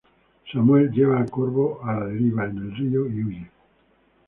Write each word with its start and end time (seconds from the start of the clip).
Samuel 0.51 0.89
lleva 0.93 1.19
a 1.19 1.27
Corvo 1.29 1.79
a 1.83 1.93
la 1.99 2.07
deriva 2.07 2.45
en 2.45 2.57
el 2.57 2.75
río 2.75 3.05
y 3.07 3.23
huye. 3.23 3.51